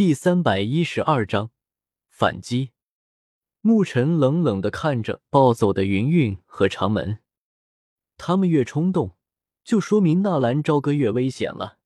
[0.00, 1.50] 第三百一十二章
[2.08, 2.70] 反击。
[3.60, 7.18] 牧尘冷冷的看着暴走的云韵和长门，
[8.16, 9.14] 他们越冲动，
[9.62, 11.76] 就说明纳兰朝歌越危险了。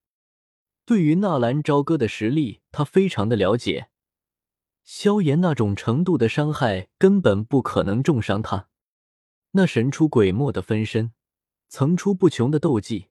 [0.87, 3.89] 对于纳兰朝歌的实力，他非常的了解。
[4.85, 8.69] 萧炎那种程度的伤害根本不可能重伤他，
[9.51, 11.11] 那神出鬼没的分身，
[11.69, 13.09] 层出不穷的斗技，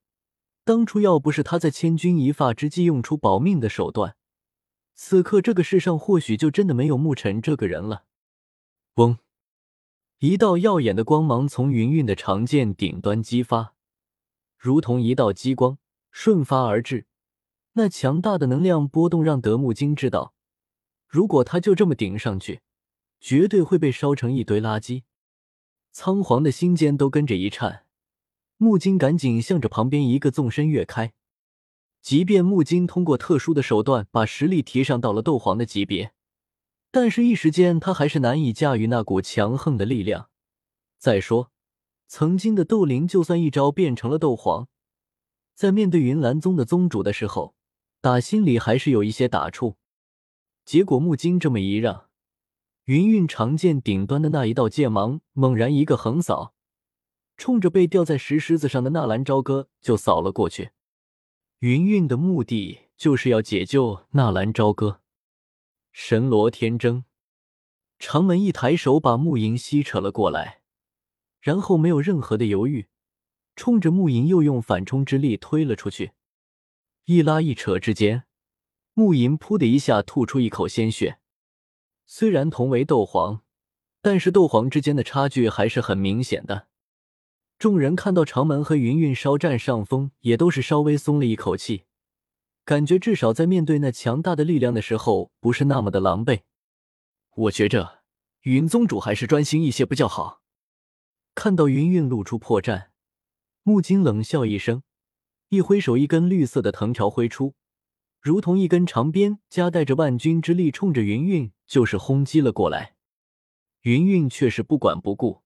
[0.64, 4.16] 当初要不是他在千钧一发之际用出保命的手段，
[4.96, 8.06] 此刻这个世上或许就真的没有沐尘这个人了。
[8.96, 9.18] 嗡，
[10.20, 13.74] 一道耀眼的光芒从云韵的长剑顶端激发，
[14.58, 15.80] 如同一道激光
[16.12, 17.08] 瞬发而至，
[17.74, 20.34] 那强大的能量波动让德木精知道。
[21.08, 22.62] 如果他就这么顶上去，
[23.20, 25.04] 绝对会被烧成一堆垃圾。
[25.92, 27.86] 仓皇的心尖都跟着一颤，
[28.58, 31.14] 木金赶紧向着旁边一个纵身跃开。
[32.04, 36.12] 即便木金通过特殊的手段把实力提上到了斗皇的级别，
[36.92, 40.30] 但是一时间他还是难以驾驭那股强横的力量。
[40.98, 41.50] 再说，
[42.10, 44.68] 曾经的斗灵就算一招变成了斗皇，
[45.56, 47.56] 在面对云岚宗的宗主的时候，
[48.02, 49.76] 打心里还是有一些打怵。
[50.66, 52.10] 结果木金这么一让，
[52.84, 56.54] 云韵长剑顶端的那一道剑芒猛然一个横扫，
[57.38, 60.72] 冲着被吊在石狮子上的纳兰朝歌就扫了过去。
[61.64, 65.00] 云韵的目的就是要解救纳兰朝歌。
[65.94, 67.06] 神罗天征，
[67.98, 70.60] 长门一抬手把木银吸扯了过来，
[71.40, 72.90] 然后没有任何的犹豫，
[73.56, 76.12] 冲着木银又用反冲之力推了出去。
[77.06, 78.26] 一拉一扯之间。
[78.94, 81.20] 木银噗的一下吐出一口鲜血，
[82.06, 83.42] 虽然同为斗皇，
[84.02, 86.68] 但是斗皇之间的差距还是很明显的。
[87.64, 91.86] 众人看到长门和云云稍占上风，也都是稍微松了一口气，
[92.66, 96.42] 感觉至少在面对那强大的力量的时候，不是那么的狼狈。
[97.34, 98.02] 我觉着
[98.42, 100.42] 云宗主还是专心一些比较好。
[101.36, 102.88] 看到云云露出破绽，
[103.62, 104.84] 木金冷笑一声，
[105.48, 107.56] 一挥手，一根绿色的藤条挥出。
[108.20, 112.96] 如同一根长鞭，夹带着万钧之力，冲着云韵就是轰击了过来。
[113.84, 115.43] 云韵却是不管不顾，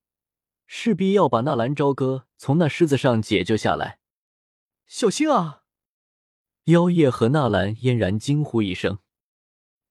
[0.70, 3.98] 势必要把纳兰朝歌从那狮子上解救下来。
[4.86, 5.62] 小心啊！
[6.64, 8.98] 妖夜和纳兰嫣然惊呼一声，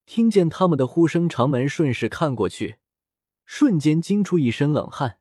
[0.06, 2.78] 听见他们的呼声，长门顺势看过去，
[3.44, 5.20] 瞬间惊出一身冷汗。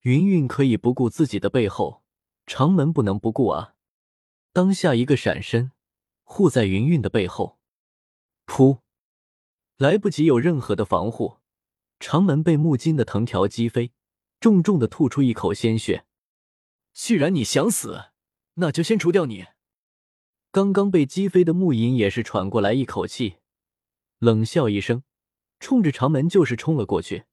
[0.00, 2.02] 云韵可以不顾自己的背后，
[2.44, 3.74] 长门不能不顾啊！
[4.52, 5.70] 当下一个闪身。
[6.28, 7.60] 护在云韵的背后，
[8.46, 8.80] 噗！
[9.76, 11.36] 来不及有任何的防护，
[12.00, 13.92] 长门被木金的藤条击飞，
[14.40, 16.06] 重重的吐出一口鲜血。
[16.92, 18.10] 既然你想死，
[18.54, 19.46] 那就先除掉你。
[20.50, 23.36] 刚刚被击飞的木银也是喘过来一口气，
[24.18, 25.02] 冷笑一声，
[25.60, 27.24] 冲着长门就是冲了过去。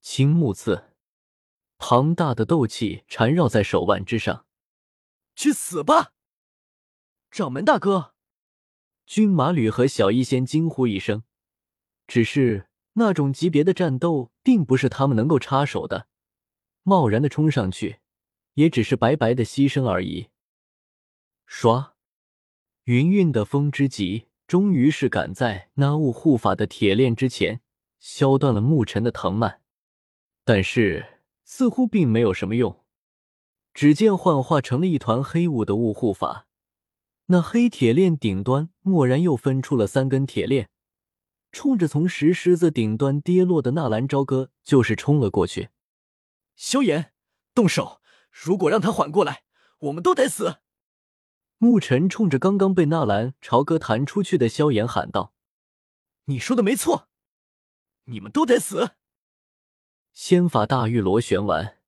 [0.00, 0.94] 青木刺，
[1.76, 4.46] 庞大的斗气缠绕在手腕之上。
[5.34, 6.14] 去死吧！
[7.30, 8.14] 掌门大哥，
[9.04, 11.24] 军马吕和小医仙惊呼一声，
[12.06, 16.08] 只是那种级别的战斗并不是他们能够插手的，
[16.88, 17.98] 贸然的冲上去，
[18.54, 20.28] 也只是白白的牺牲而已。
[21.46, 21.90] 唰，
[22.84, 27.60] 云韵的风之极终于是赶在那雾护法的铁链之前
[28.00, 29.60] 削断了牧尘的藤蔓，
[30.46, 32.82] 但是似乎并没有什么用。
[33.74, 36.46] 只见幻化成了一团黑雾的雾护法。
[37.26, 40.70] 那黑铁链顶端蓦然又分出了三根铁链，
[41.52, 45.68] 冲着从石狮子顶端跌落的纳兰朝歌就是冲了过去。
[46.58, 47.12] 萧炎，
[47.54, 48.02] 动手！
[48.32, 49.44] 如果让他缓过来，
[49.78, 50.56] 我们都得死！
[51.60, 55.32] 沐尘冲着刚刚被纳兰朝歌弹出去的萧炎喊道
[56.26, 57.08] ：“你说的没错，
[58.06, 58.96] 你们都得死！”
[60.12, 61.78] 仙法大玉螺旋丸，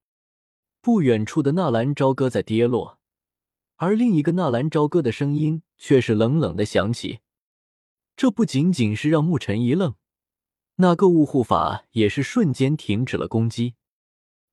[0.80, 3.00] 不远处的纳兰朝歌在跌落。
[3.74, 7.18] 而另一个纳兰朝歌的声音却是冷冷的响起，
[8.14, 9.96] 这不仅仅是让沐尘一愣，
[10.76, 13.74] 那个雾护法也是瞬间停止了攻击。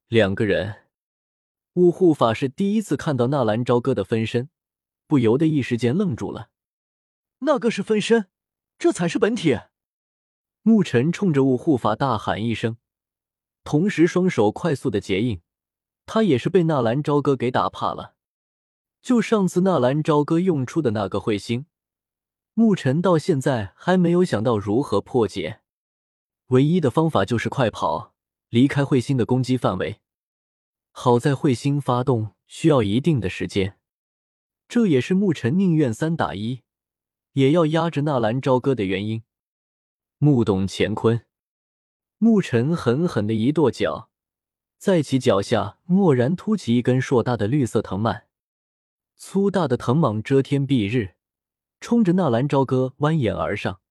[0.10, 0.86] 两个人，
[1.74, 4.50] 雾护法是第一次看到纳兰朝歌的分身，
[5.06, 6.50] 不由得一时间愣住了。
[7.40, 8.28] 那个是分身，
[8.80, 9.60] 这才是本体。
[10.64, 12.78] 沐尘冲着雾护法大喊一声，
[13.66, 15.42] 同时双手快速的结印，
[16.06, 18.16] 他也是被纳兰朝歌给打怕了。
[19.02, 21.66] 就上次纳兰朝歌用出的那个彗星，
[22.56, 25.60] 沐尘到现在还没有想到如何破解。
[26.48, 28.14] 唯一的方法就是快跑，
[28.50, 30.00] 离开彗星的攻击范围。
[30.92, 33.78] 好在彗星发动需要一定的时间，
[34.68, 36.62] 这也是沐尘宁愿三打一，
[37.34, 39.24] 也要压着纳兰朝歌的原因。
[40.18, 41.26] 目懂乾坤，
[42.20, 44.10] 沐尘狠狠的一跺脚，
[44.80, 48.24] 在其脚下蓦然凸起一根硕大的绿色藤蔓，
[49.16, 51.16] 粗大的藤蟒遮天蔽日，
[51.80, 53.82] 冲着纳兰朝歌蜿蜒而上。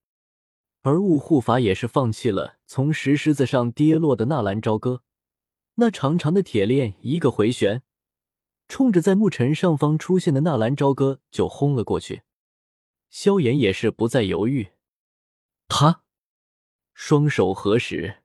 [0.87, 5.03] 而雾护法也是放弃了从石狮子上跌落的纳兰朝歌，
[5.75, 7.83] 那长长的铁链一个回旋，
[8.69, 12.23] 冲着在沐尘上方出现的纳兰朝歌就轰了过去。
[13.11, 14.69] 萧炎也是不再犹豫，
[15.67, 16.03] 他
[16.95, 18.19] 双手合十，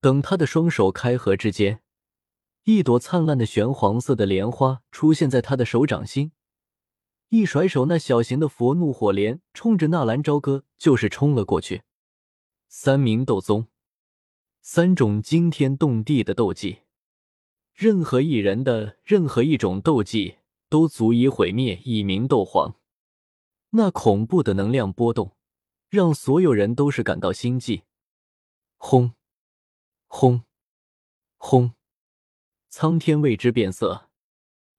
[0.00, 1.80] 等他的双手开合之间，
[2.62, 6.30] 一朵灿烂的玄黄色的莲花出现在他的手掌心。
[7.28, 11.82] 一甩手，那小型的佛怒火莲冲着纳兰朝歌就是冲了过去。
[12.68, 13.68] 三名斗宗，
[14.60, 16.80] 三种惊天动地的斗技，
[17.72, 20.38] 任何一人的任何一种斗技
[20.68, 22.76] 都足以毁灭一名斗皇。
[23.70, 25.36] 那恐怖的能量波动，
[25.88, 27.82] 让所有人都是感到心悸。
[28.76, 29.14] 轰！
[30.06, 30.44] 轰！
[31.36, 31.74] 轰！
[32.68, 34.10] 苍天为之变色，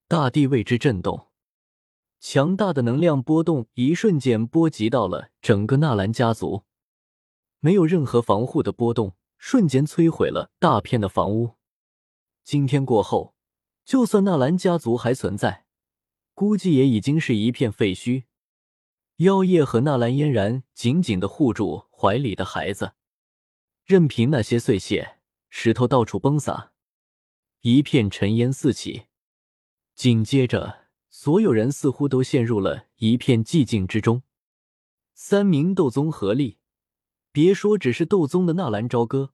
[0.08, 1.28] 大地为之震动。
[2.20, 6.64] 强大的能量波动一瞬间波及到了整个纳兰家族，
[7.60, 11.56] 没有任何防护的波动，瞬间摧毁了大片的房屋。
[12.44, 13.36] 今天过后，
[13.84, 15.66] 就算纳兰家族还存在，
[16.34, 18.24] 估计也已经是一片废墟。
[19.18, 22.94] 妖夜和纳兰嫣然紧紧的护住怀里的孩子，
[23.84, 25.20] 任凭那些碎屑、
[25.50, 26.72] 石头到处崩洒，
[27.62, 29.06] 一片尘烟四起。
[29.94, 30.85] 紧接着。
[31.18, 34.24] 所有人似乎都陷入了一片寂静之中。
[35.14, 36.58] 三名斗宗合力，
[37.32, 39.32] 别说只是斗宗的纳兰朝歌，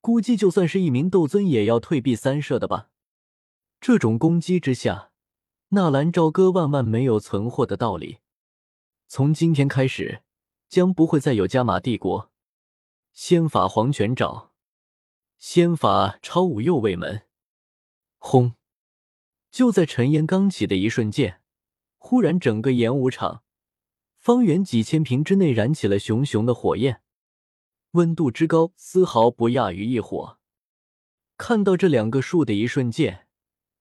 [0.00, 2.88] 估计就算是一名斗尊也要退避三舍的吧。
[3.82, 5.12] 这种攻击之下，
[5.68, 8.20] 纳兰朝歌万万没有存活的道理。
[9.06, 10.22] 从今天开始，
[10.70, 12.30] 将不会再有加玛帝国。
[13.12, 14.52] 仙法黄泉爪，
[15.36, 17.26] 仙法超五右卫门，
[18.16, 18.54] 轰！
[19.50, 21.40] 就在尘烟刚起的一瞬间，
[21.98, 23.42] 忽然整个演武场
[24.16, 27.02] 方圆几千平之内燃起了熊熊的火焰，
[27.92, 30.38] 温度之高丝毫不亚于异火。
[31.36, 33.26] 看到这两个数的一瞬间，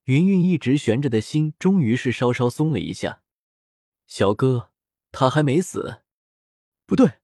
[0.05, 3.21] 云云一直悬着的心终于是稍稍松了一下。
[4.07, 4.71] 小哥，
[5.11, 6.01] 他还没死？
[6.85, 7.19] 不对，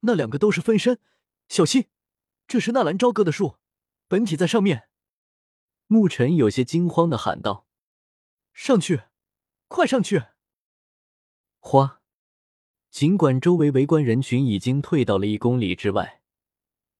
[0.00, 0.98] 那两个都是分身，
[1.48, 1.86] 小心，
[2.46, 3.56] 这是纳兰朝歌的术，
[4.08, 4.88] 本体在上面。
[5.88, 7.65] 沐尘有些惊慌的喊道。
[8.56, 9.02] 上去，
[9.68, 10.22] 快上去！
[11.58, 12.00] 花，
[12.90, 16.22] 尽管周围围观人群已经退到了一公里之外，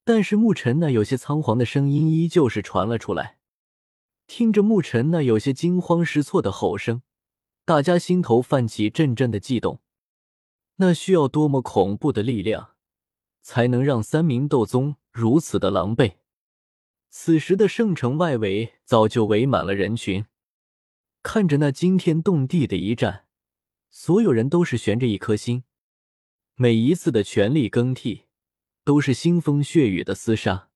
[0.04, 3.38] 但是沐尘那有些仓皇的声音依旧是传了出来。
[4.26, 7.00] 听着沐尘那有些惊慌失措的吼声，
[7.64, 9.80] 大家心头泛起阵阵的悸动。
[10.76, 12.72] 那需要多么恐怖的力量，
[13.40, 16.16] 才能让三名斗宗如此的狼狈？
[17.08, 20.26] 此时的圣城外围早就围满了人群。
[21.28, 23.26] 看着那惊天动地的一战，
[23.90, 25.64] 所有人都是悬着一颗心。
[26.54, 28.26] 每一次的权力更替，
[28.84, 30.68] 都是腥风血雨的厮杀。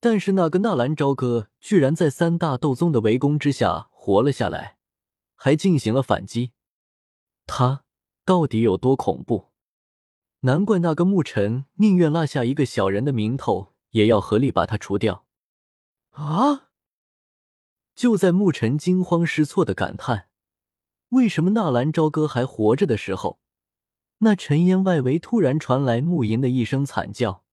[0.00, 4.76] 但是那个纳兰朝歌居然在三大斗宗的围攻之下活了下来，
[5.34, 6.52] 还进行了反击。
[7.46, 7.84] 他
[8.26, 9.46] 到底有多恐怖？
[10.40, 15.24] 难怪那个牧尘宁愿落下一个小人的名头，也要合力把他除掉。
[16.10, 16.68] 啊！
[17.94, 20.28] 就在牧尘惊慌失措的感叹
[21.10, 23.38] “为什么纳兰朝歌还活着”的时候，
[24.18, 27.44] 那尘烟外围突然传来穆银的一声惨叫，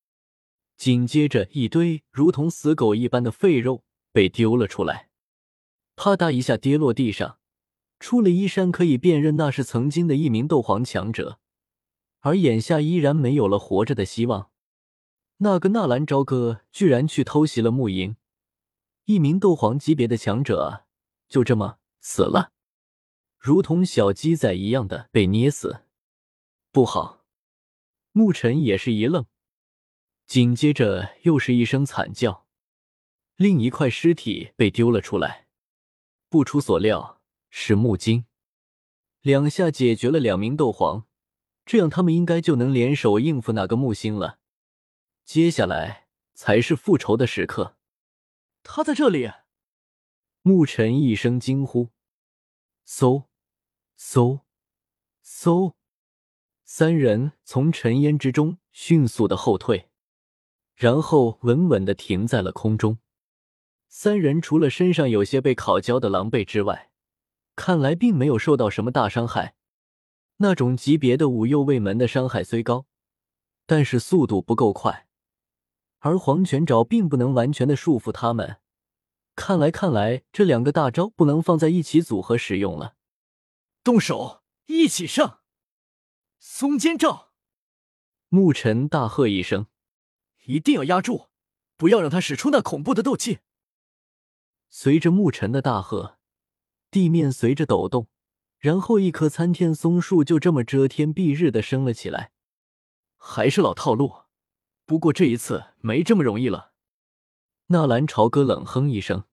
[0.77, 5.09] 紧接着一堆如同死狗一般的废肉被丢了出来，
[5.95, 7.37] 啪嗒一下跌落地上。
[7.99, 11.37] 出了衣衫可以辨认，那是曾经的一名斗皇强者，
[12.21, 14.49] 而眼下依然没有了活着的希望。
[15.37, 18.15] 那个纳兰朝歌居然去偷袭了穆银。
[19.05, 20.85] 一名斗皇级别的强者
[21.27, 22.51] 就这么死了，
[23.37, 25.85] 如同小鸡仔一样的被捏死。
[26.71, 27.25] 不好！
[28.11, 29.25] 牧尘也是一愣，
[30.25, 32.45] 紧接着又是一声惨叫，
[33.35, 35.47] 另一块尸体被丢了出来。
[36.29, 38.25] 不出所料，是木金，
[39.21, 41.05] 两下解决了两名斗皇，
[41.65, 44.39] 这样他们应该就能联手应付那个木星了。
[45.25, 47.77] 接下来才是复仇的时刻。
[48.63, 49.31] 他在这里！
[50.43, 51.89] 沐尘一声惊呼，
[52.87, 53.25] 嗖，
[53.99, 54.41] 嗖，
[55.23, 55.73] 嗖，
[56.63, 59.89] 三人从尘烟之中迅速的后退，
[60.75, 62.97] 然后稳稳的停在了空中。
[63.87, 66.91] 三人除了身上有些被烤焦的狼狈之外，
[67.55, 69.55] 看来并没有受到什么大伤害。
[70.37, 72.87] 那种级别的五右卫门的伤害虽高，
[73.67, 75.07] 但是速度不够快，
[76.01, 78.57] 而黄泉爪并不能完全的束缚他们。
[79.35, 82.95] 看来，看来这两个大招不能放在一起组合使用了。
[83.83, 85.39] 动手，一起上！
[86.37, 87.31] 松间照！
[88.29, 89.67] 沐尘大喝一声
[90.45, 91.29] ：“一定要压住，
[91.77, 93.39] 不要让他使出那恐怖的斗气！”
[94.69, 96.17] 随着沐尘的大喝，
[96.89, 98.07] 地面随着抖动。
[98.57, 102.31] 然后，一棵参天松树就这么遮天蔽日的升了起来。
[103.17, 104.23] 还是老套路，
[104.91, 106.73] 不过这一次没这么容易了。
[107.67, 109.23] 纳兰朝歌冷哼一声：“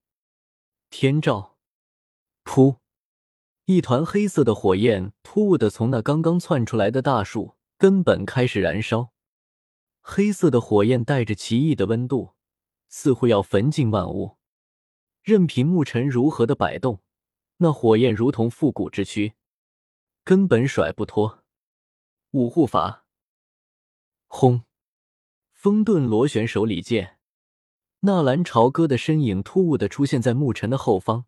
[0.89, 1.57] 天照！”
[2.45, 2.77] 噗！
[3.65, 9.11] 一团黑色的火焰突兀的从那刚刚窜出来的大树根本开始燃烧。
[9.99, 12.35] 黑色的火焰带着奇异的温度，
[12.87, 14.37] 似乎要焚尽万物。
[15.21, 17.01] 任凭沐尘如何的摆动。
[17.57, 19.33] 那火焰如同复古之躯，
[20.23, 21.43] 根本甩不脱。
[22.31, 23.03] 五护法，
[24.27, 24.63] 轰！
[25.61, 27.17] 风遁螺旋手里剑，
[27.99, 31.25] 纳兰朝歌的身影突兀的出现在沐尘的后方，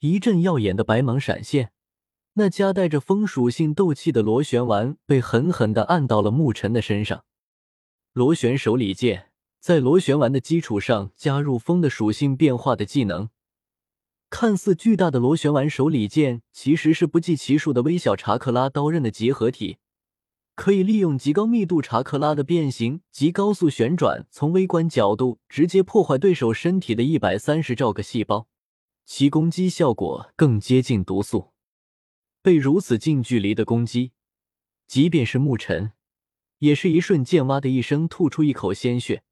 [0.00, 1.72] 一阵耀眼的白芒闪现，
[2.34, 7.24] 那夹带着风属性斗气的螺旋丸被狠狠的按到了沐尘的身上。
[8.12, 13.30] 螺旋手里剑在螺旋丸的基础上加入风的属性变化的技能。
[14.28, 19.78] 看似巨大的螺旋丸手里剑，其实是不计其数的微小查克拉刀刃的结合体，
[20.56, 28.48] 可以利用极高密度查克拉的变形及高速旋转，从微观角度直接破坏对手身体的一百三十兆个细胞，
[29.04, 31.52] 其攻击效果更接近毒素。
[32.42, 34.12] 被如此近距离的攻击，
[34.86, 35.92] 即便是沐尘，
[36.58, 39.22] 也是一瞬间哇的一声吐出一口鲜血，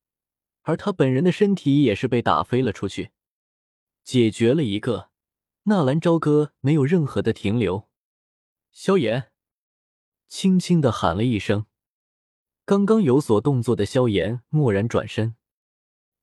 [0.62, 3.12] 而他本人的身体也是被打飞了出去。
[4.04, 5.08] 解决了一个，
[5.64, 7.88] 纳兰朝歌没有任何的停留。
[8.70, 9.30] 萧炎
[10.28, 11.66] 轻轻的喊了一声，
[12.64, 15.36] 刚刚有所动作的萧炎蓦然转身，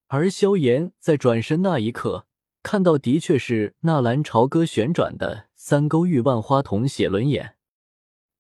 [0.08, 2.28] 而萧炎在转身那一刻，
[2.62, 7.58] 看到的确是纳兰朝歌旋转的三勾玉万花筒写轮眼。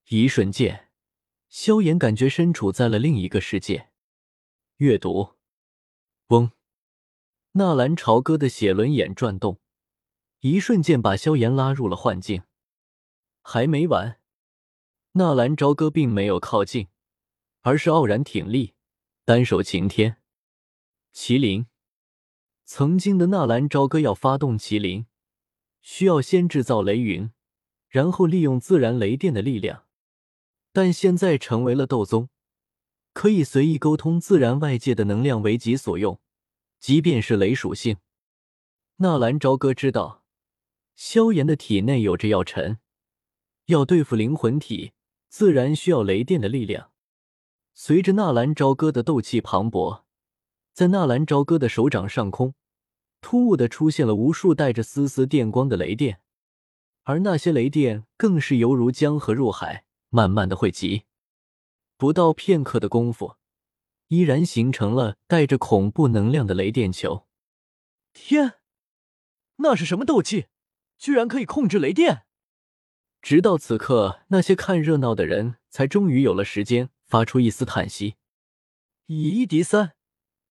[0.10, 0.89] 一瞬间，
[1.48, 3.89] 萧炎感觉身处在了另一个世界。
[4.77, 5.36] 阅读，
[6.27, 6.51] 嗡。
[7.53, 9.60] 纳兰朝歌的写轮眼转动，
[10.39, 12.44] 一瞬间把萧炎拉入了幻境。
[13.41, 14.21] 还没完，
[15.13, 16.88] 纳兰朝歌并没有靠近，
[17.63, 18.75] 而是傲然挺立，
[19.25, 20.15] 单手擎天。
[21.13, 21.65] 麒麟，
[22.63, 25.08] 曾经的纳兰朝歌要发动麒麟，
[25.82, 27.30] 需要先制造雷云，
[27.89, 29.84] 然后利用自然雷电的力量，
[30.72, 32.30] 但现在成为了斗宗，
[33.12, 36.22] 可以随意沟通自然外界的能量为己所用。
[36.80, 37.98] 即便是雷属性，
[38.96, 40.24] 纳兰朝歌知道，
[40.96, 42.80] 萧炎的体内有着药尘，
[43.65, 44.94] 要对付灵魂体，
[45.32, 46.92] 自然需要雷电的力量。
[47.74, 50.04] 随着纳兰朝歌的斗气磅礴，
[50.74, 52.54] 在纳兰朝歌的手掌上空，
[53.22, 56.20] 突兀的出现了无数带着丝丝电光的雷电，
[57.04, 61.04] 而那些雷电更是犹如江河入海，慢慢的汇集，
[61.96, 63.38] 不到片刻的功夫。
[64.10, 67.26] 依然形成了带着恐怖能量的雷电球。
[68.12, 68.56] 天，
[69.56, 70.48] 那是什么斗气？
[70.98, 72.26] 居然可以控制雷电！
[73.22, 78.16] 直到此刻，那些看热闹的人才终于有了时间发出一丝叹息。
[79.06, 79.94] 以一敌三，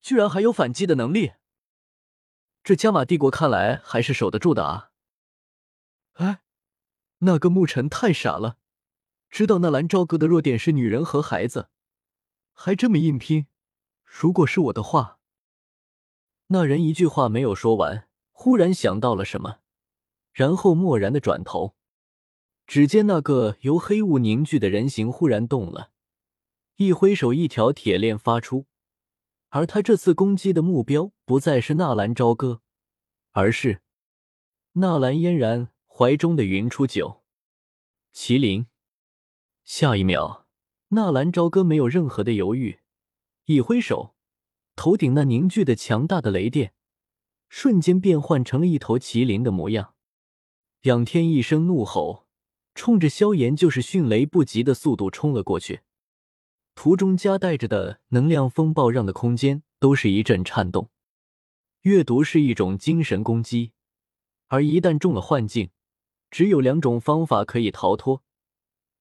[0.01, 1.33] 居然还有反击的能力。
[2.63, 4.91] 这加玛帝国看来还是守得住的啊！
[6.13, 6.41] 哎，
[7.19, 8.57] 那个牧尘太傻了，
[9.29, 11.69] 知道那蓝朝歌的弱点是女人和孩子，
[12.53, 13.47] 还这么硬拼。
[14.05, 15.19] 如果是我的话，
[16.47, 19.59] 那人一句话没有说完，忽然想到了什么，
[20.31, 21.75] 然后蓦然的转头，
[22.65, 25.91] 只见那个由黑雾凝聚的人形忽然动了，
[26.77, 28.65] 一挥手，一条铁链发出，
[29.49, 32.61] 而他这次攻击的目标不再是纳兰朝歌，
[33.31, 33.81] 而是
[34.73, 37.23] 纳兰嫣然怀中的云初九
[38.13, 38.67] 麒麟。
[39.63, 40.47] 下一秒，
[40.89, 42.79] 纳兰朝歌没有任何的犹豫。
[43.45, 44.15] 一挥手，
[44.75, 46.73] 头顶那凝聚的强大的雷电，
[47.49, 49.93] 瞬间变换成了一头麒麟的模样。
[50.83, 52.20] 仰天一声怒吼，
[52.73, 55.81] 冲着萧炎就是迅雷不及的速度冲了过去。
[56.73, 60.89] 途中夹带着的能量风暴，让的空间都是一阵颤动。
[61.81, 63.73] 阅读是一种精神攻击，
[64.47, 65.69] 而一旦中了幻境，
[66.29, 68.23] 只有两种方法可以逃脱：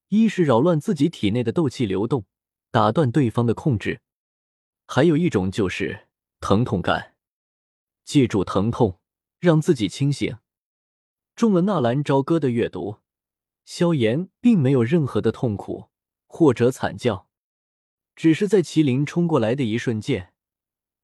[0.08, 2.24] 一是扰乱自己体内的斗气流动，
[2.70, 4.00] 打断对方的控制。
[4.86, 6.08] 还有一种就是
[6.40, 7.14] 疼痛感，
[8.04, 8.98] 借助疼痛
[9.38, 10.38] 让自己清醒。
[11.36, 12.96] 中了纳兰朝歌的阅读，
[13.64, 15.90] 萧炎并没有任何的痛苦
[16.26, 17.28] 或者惨叫，
[18.16, 20.32] 只是在麒麟冲过来的一瞬间，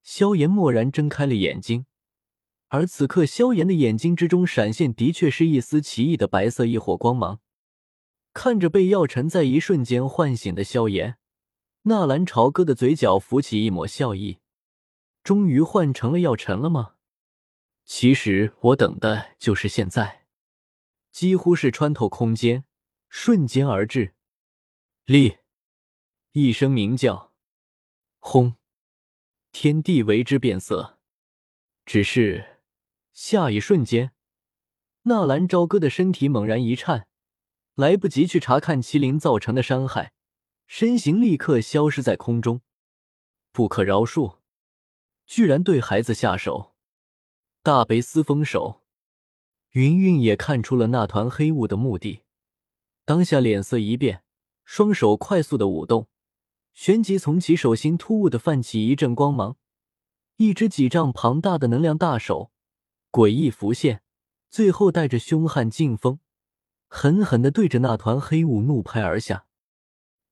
[0.02, 1.86] 萧炎蓦然睁开了眼睛。
[2.68, 7.40] 而此刻，萧炎的眼睛之中闪现的确是一丝奇异的白色异火光芒。
[8.32, 11.16] 看着被药尘在一瞬间唤醒的萧炎，
[11.82, 14.40] 纳兰朝歌的嘴角浮起一抹笑意。
[15.22, 16.94] 终于换成了药尘了吗？
[17.84, 20.25] 其实我等的就是现在。
[21.16, 22.66] 几乎是穿透空间，
[23.08, 24.14] 瞬间而至。
[25.06, 25.38] 立，
[26.32, 27.32] 一声鸣叫，
[28.18, 28.56] 轰，
[29.50, 30.98] 天地为之变色。
[31.86, 32.60] 只是
[33.14, 34.12] 下一瞬间，
[35.04, 37.08] 纳兰朝歌的身体猛然一颤。
[37.76, 40.12] 来不及去查看麒麟造成的伤害，
[40.66, 42.60] 身形立刻消失在空中。
[43.52, 44.40] 不可饶恕！
[45.24, 46.76] 居然对孩子下手！
[47.62, 48.85] 大悲撕封手！
[49.76, 52.22] 云云也看出了那团黑雾的目的，
[53.04, 54.22] 当下脸色一变，
[54.64, 56.08] 双手快速的舞动，
[56.72, 59.58] 旋即从其手心突兀的泛起一阵光芒，
[60.36, 62.50] 一只几丈庞大的能量大手
[63.12, 64.00] 诡异浮现，
[64.48, 66.20] 最后带着凶悍劲风。
[66.88, 69.44] 狠狠的对着那团黑雾怒拍而下，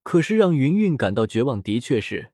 [0.03, 2.33] 可是让云云感到绝望的却是，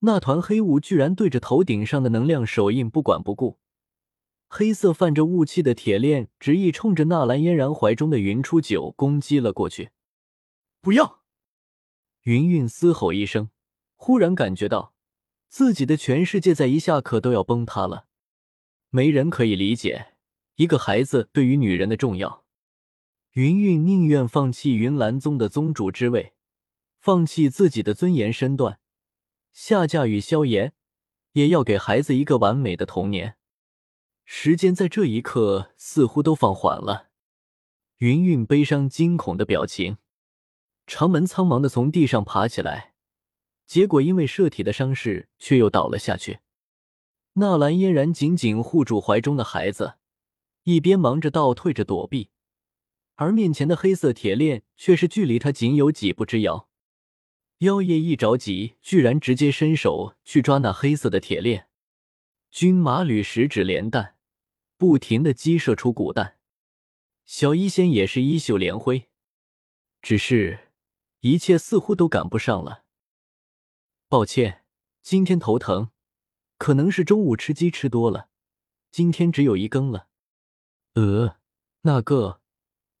[0.00, 3.60] 那团黑雾居然对着头顶上的能量手印不管不顾，
[4.54, 9.92] 黑色泛着雾气的铁链执意冲着纳兰嫣然怀中的云初九攻击了过去。
[10.82, 11.22] 不要！
[12.24, 13.48] 云韵嘶吼一声，
[13.96, 14.92] 忽然感觉到
[15.48, 18.08] 自己的全世界在一下可都要崩塌了。
[18.90, 20.16] 没人可以理解
[20.56, 22.44] 一个孩子对于女人的重要。
[23.30, 26.34] 云韵宁愿放弃云岚宗的宗主之位，
[26.98, 28.78] 放弃自己的尊严身段，
[29.54, 30.74] 下嫁与萧炎，
[31.32, 33.38] 也要给孩子一个完美的童年。
[34.34, 37.10] 时间在这一刻似乎都放缓了。
[37.98, 39.98] 云云悲伤惊恐的表情，
[40.86, 42.94] 长门苍忙的从地上爬起来，
[43.66, 46.38] 结果因为射体的伤势，却又倒了下去。
[47.34, 49.96] 纳兰嫣然紧紧护住怀中的孩子，
[50.62, 52.30] 一边忙着倒退着躲避。
[53.16, 56.70] 而面前的黑色铁链却是距离他仅有几步之遥，
[57.58, 61.68] 妖夜一着急，居然直接伸手去抓那黑色的铁链。
[62.50, 64.16] 军马吕十指连弹，
[64.82, 66.40] 不停的激射出古弹。
[67.24, 69.08] 小医仙也是衣袖连挥，
[70.00, 70.72] 只是
[71.20, 72.82] 一切似乎都赶不上了。
[74.08, 74.64] 抱歉，
[75.00, 75.92] 今天头疼，
[76.58, 78.28] 可能是中午吃鸡吃多了，
[78.90, 80.08] 今天只有一更了。
[80.94, 81.36] 呃，
[81.82, 82.40] 那个。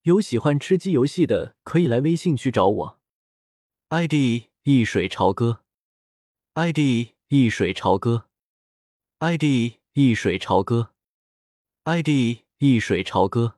[0.02, 3.00] 有喜欢吃鸡游戏的，可以来微信区找我
[3.88, 5.64] ，ID 一水潮歌
[6.54, 6.78] ，ID
[7.26, 8.28] 一水潮歌
[9.18, 10.62] ，ID 一水潮
[11.84, 13.56] ，ID 一水潮歌。